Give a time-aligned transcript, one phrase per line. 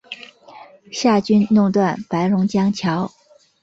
[0.91, 3.11] 夏军弄断白龙江桥。